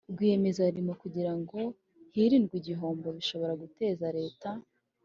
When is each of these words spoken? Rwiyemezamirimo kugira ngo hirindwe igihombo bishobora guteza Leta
Rwiyemezamirimo 0.13 0.93
kugira 1.01 1.31
ngo 1.39 1.59
hirindwe 2.13 2.53
igihombo 2.57 3.07
bishobora 3.17 3.53
guteza 3.61 4.05
Leta 4.17 4.49